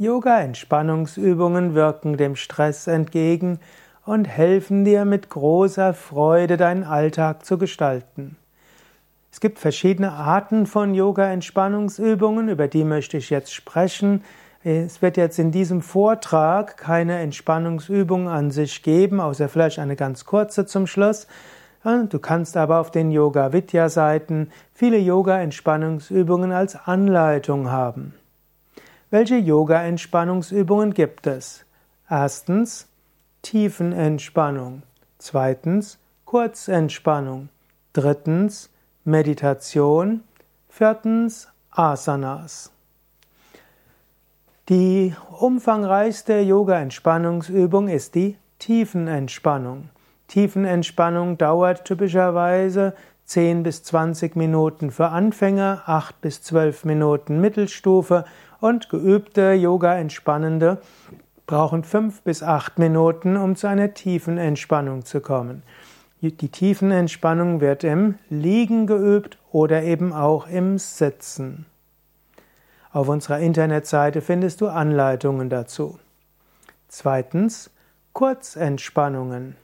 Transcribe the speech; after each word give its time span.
Yoga-Entspannungsübungen 0.00 1.74
wirken 1.74 2.16
dem 2.16 2.34
Stress 2.34 2.86
entgegen 2.86 3.58
und 4.06 4.24
helfen 4.24 4.82
dir 4.86 5.04
mit 5.04 5.28
großer 5.28 5.92
Freude 5.92 6.56
deinen 6.56 6.84
Alltag 6.84 7.44
zu 7.44 7.58
gestalten. 7.58 8.36
Es 9.30 9.40
gibt 9.40 9.58
verschiedene 9.58 10.12
Arten 10.12 10.64
von 10.64 10.94
Yoga-Entspannungsübungen, 10.94 12.48
über 12.48 12.66
die 12.66 12.84
möchte 12.84 13.18
ich 13.18 13.28
jetzt 13.28 13.52
sprechen. 13.52 14.24
Es 14.64 15.02
wird 15.02 15.18
jetzt 15.18 15.38
in 15.38 15.50
diesem 15.50 15.82
Vortrag 15.82 16.78
keine 16.78 17.18
Entspannungsübung 17.18 18.26
an 18.26 18.50
sich 18.50 18.82
geben, 18.82 19.20
außer 19.20 19.50
vielleicht 19.50 19.78
eine 19.80 19.96
ganz 19.96 20.24
kurze 20.24 20.64
zum 20.64 20.86
Schluss. 20.86 21.26
Du 21.84 22.18
kannst 22.18 22.56
aber 22.56 22.80
auf 22.80 22.90
den 22.90 23.10
Yoga 23.10 23.52
Vidya 23.52 23.90
Seiten 23.90 24.48
viele 24.72 24.96
Yoga 24.96 25.42
Entspannungsübungen 25.42 26.52
als 26.52 26.74
Anleitung 26.86 27.70
haben. 27.70 28.14
Welche 29.12 29.38
Yoga-Entspannungsübungen 29.38 30.94
gibt 30.94 31.26
es? 31.26 31.64
Erstens 32.08 32.86
Tiefenentspannung. 33.42 34.84
Zweitens 35.18 35.98
Kurzentspannung. 36.26 37.48
Drittens 37.92 38.70
Meditation. 39.02 40.22
Viertens 40.68 41.48
Asanas. 41.72 42.70
Die 44.68 45.12
umfangreichste 45.40 46.38
Yoga-Entspannungsübung 46.38 47.88
ist 47.88 48.14
die 48.14 48.36
Tiefenentspannung. 48.60 49.90
Tiefenentspannung 50.28 51.36
dauert 51.36 51.84
typischerweise 51.84 52.94
10 53.30 53.62
bis 53.62 53.84
20 53.84 54.34
Minuten 54.34 54.90
für 54.90 55.10
Anfänger, 55.10 55.84
8 55.86 56.20
bis 56.20 56.42
12 56.42 56.84
Minuten 56.84 57.40
Mittelstufe 57.40 58.24
und 58.58 58.88
geübte 58.88 59.52
Yoga-Entspannende 59.52 60.78
brauchen 61.46 61.84
5 61.84 62.22
bis 62.22 62.42
8 62.42 62.80
Minuten, 62.80 63.36
um 63.36 63.54
zu 63.54 63.68
einer 63.68 63.94
tiefen 63.94 64.36
Entspannung 64.36 65.04
zu 65.04 65.20
kommen. 65.20 65.62
Die 66.20 66.32
Tiefenentspannung 66.32 67.60
wird 67.60 67.84
im 67.84 68.16
Liegen 68.30 68.88
geübt 68.88 69.38
oder 69.52 69.84
eben 69.84 70.12
auch 70.12 70.48
im 70.48 70.78
Sitzen. 70.78 71.66
Auf 72.90 73.08
unserer 73.08 73.38
Internetseite 73.38 74.22
findest 74.22 74.60
du 74.60 74.66
Anleitungen 74.66 75.50
dazu. 75.50 76.00
Zweitens, 76.88 77.70
Kurzentspannungen. 78.12 79.54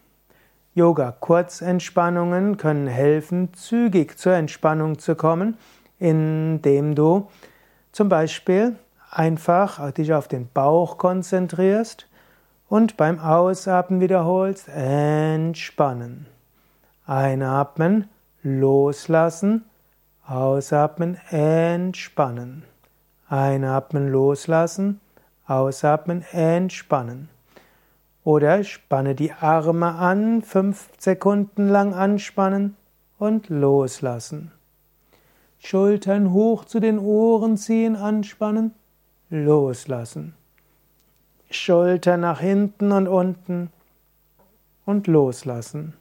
Yoga-Kurzentspannungen 0.77 2.59
können 2.59 2.87
helfen, 2.87 3.55
zügig 3.55 4.19
zur 4.19 4.35
Entspannung 4.35 4.99
zu 4.99 5.15
kommen, 5.15 5.57
indem 5.99 6.95
du 6.95 7.29
zum 7.93 8.11
Beispiel 8.11 8.77
einfach 9.11 9.91
dich 9.93 10.13
auf 10.13 10.29
den 10.29 10.51
Bauch 10.53 10.99
konzentrierst 10.99 12.07
und 12.69 12.99
beim 12.99 13.19
Ausatmen 13.19 14.03
wiederholst, 14.03 14.69
entspannen. 14.69 16.27
Einatmen, 17.07 18.11
loslassen, 18.43 19.65
ausatmen, 20.27 21.17
entspannen. 21.31 22.65
Einatmen, 23.31 24.09
loslassen, 24.09 25.01
ausatmen, 25.47 26.23
entspannen. 26.33 27.31
Oder 28.27 28.65
spanne 28.65 29.15
die 29.15 29.31
Arme 29.31 29.95
an, 29.95 30.43
fünf 30.43 30.89
Sekunden 30.99 31.69
lang 31.69 31.95
anspannen 31.95 32.75
und 33.21 33.49
loslassen. 33.51 34.51
Schultern 35.61 36.33
hoch 36.33 36.65
zu 36.65 36.81
den 36.81 36.99
Ohren 36.99 37.57
ziehen, 37.57 37.95
anspannen, 37.95 38.75
loslassen. 39.31 40.35
Schulter 41.53 42.17
nach 42.17 42.41
hinten 42.41 42.91
und 42.91 43.07
unten 43.07 43.71
und 44.87 45.07
loslassen. 45.07 45.95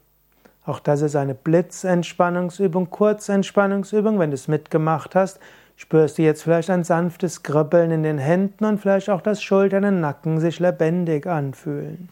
Auch 0.66 0.80
das 0.80 1.02
ist 1.02 1.16
eine 1.16 1.36
Blitzentspannungsübung, 1.36 2.90
Kurzentspannungsübung. 2.90 4.18
Wenn 4.18 4.32
du 4.32 4.34
es 4.36 4.48
mitgemacht 4.48 5.14
hast, 5.14 5.40
spürst 5.76 6.18
du 6.18 6.22
jetzt 6.22 6.44
vielleicht 6.44 6.70
ein 6.70 6.84
sanftes 6.84 7.44
Kribbeln 7.44 7.92
in 7.92 8.04
den 8.04 8.18
Händen 8.18 8.66
und 8.66 8.80
vielleicht 8.80 9.10
auch, 9.10 9.22
dass 9.22 9.44
Schultern 9.44 9.86
und 9.86 10.00
Nacken 10.00 10.40
sich 10.40 10.60
lebendig 10.60 11.28
anfühlen. 11.28 12.10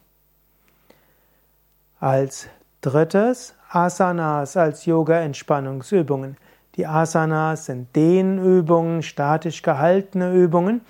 Als 1.99 2.47
drittes 2.81 3.55
Asanas 3.69 4.55
als 4.55 4.85
Yoga-Entspannungsübungen. 4.85 6.37
Die 6.75 6.85
Asanas 6.85 7.65
sind 7.65 7.95
Dehnübungen, 7.95 9.01
statisch 9.01 9.63
gehaltene 9.63 10.33
Übungen, 10.33 10.81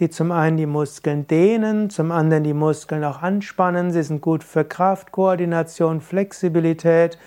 die 0.00 0.10
zum 0.10 0.32
einen 0.32 0.58
die 0.58 0.66
Muskeln 0.66 1.26
dehnen, 1.26 1.88
zum 1.88 2.12
anderen 2.12 2.44
die 2.44 2.52
Muskeln 2.52 3.04
auch 3.04 3.22
anspannen. 3.22 3.90
Sie 3.90 4.02
sind 4.02 4.20
gut 4.20 4.44
für 4.44 4.64
Kraft, 4.64 5.12
Koordination, 5.12 6.02
Flexibilität 6.02 7.18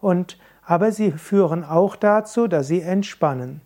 und 0.00 0.38
aber 0.64 0.90
sie 0.90 1.12
führen 1.12 1.64
auch 1.64 1.94
dazu, 1.94 2.48
dass 2.48 2.66
sie 2.66 2.80
entspannen. 2.80 3.60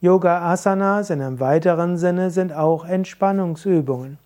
Yoga 0.00 0.52
Asanas 0.52 1.10
in 1.10 1.20
einem 1.20 1.40
weiteren 1.40 1.96
Sinne 1.96 2.30
sind 2.30 2.52
auch 2.52 2.84
Entspannungsübungen. 2.84 4.18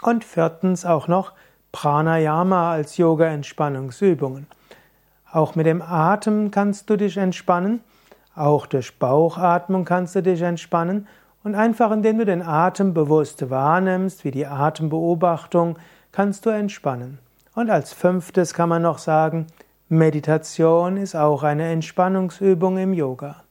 Und 0.00 0.22
viertens 0.22 0.86
auch 0.86 1.08
noch 1.08 1.32
Pranayama 1.72 2.70
als 2.70 2.96
Yoga-Entspannungsübungen. 2.96 4.46
Auch 5.32 5.56
mit 5.56 5.66
dem 5.66 5.82
Atem 5.82 6.52
kannst 6.52 6.88
du 6.88 6.96
dich 6.96 7.16
entspannen, 7.16 7.80
auch 8.36 8.66
durch 8.66 8.96
Bauchatmung 8.96 9.84
kannst 9.84 10.14
du 10.14 10.22
dich 10.22 10.40
entspannen 10.40 11.08
und 11.42 11.56
einfach 11.56 11.90
indem 11.90 12.18
du 12.18 12.24
den 12.24 12.42
Atem 12.42 12.94
bewusst 12.94 13.50
wahrnimmst, 13.50 14.24
wie 14.24 14.30
die 14.30 14.46
Atembeobachtung, 14.46 15.80
kannst 16.12 16.46
du 16.46 16.50
entspannen. 16.50 17.18
Und 17.56 17.70
als 17.70 17.92
fünftes 17.92 18.54
kann 18.54 18.68
man 18.68 18.82
noch 18.82 18.98
sagen, 18.98 19.48
Meditation 19.88 20.96
ist 20.96 21.16
auch 21.16 21.42
eine 21.42 21.72
Entspannungsübung 21.72 22.78
im 22.78 22.94
Yoga. 22.94 23.42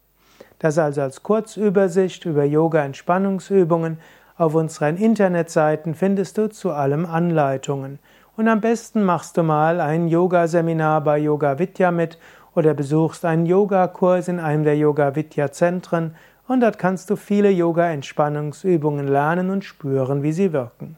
Das 0.59 0.77
also 0.77 1.01
als 1.01 1.23
Kurzübersicht 1.23 2.25
über 2.25 2.43
Yoga-Entspannungsübungen. 2.43 3.97
Auf 4.37 4.55
unseren 4.55 4.97
Internetseiten 4.97 5.95
findest 5.95 6.37
du 6.37 6.49
zu 6.49 6.71
allem 6.71 7.05
Anleitungen. 7.05 7.99
Und 8.37 8.47
am 8.47 8.61
besten 8.61 9.03
machst 9.03 9.35
du 9.37 9.43
mal 9.43 9.81
ein 9.81 10.07
Yoga-Seminar 10.07 11.01
bei 11.01 11.17
Yoga 11.17 11.59
Vidya 11.59 11.91
mit 11.91 12.17
oder 12.55 12.73
besuchst 12.73 13.25
einen 13.25 13.45
Yogakurs 13.45 14.27
in 14.27 14.39
einem 14.39 14.63
der 14.63 14.77
Yoga 14.77 15.15
Vidya 15.15 15.51
Zentren 15.51 16.15
und 16.47 16.61
dort 16.61 16.79
kannst 16.79 17.09
du 17.09 17.15
viele 17.15 17.51
Yoga-Entspannungsübungen 17.51 19.07
lernen 19.07 19.49
und 19.49 19.63
spüren, 19.63 20.23
wie 20.23 20.31
sie 20.31 20.51
wirken. 20.51 20.97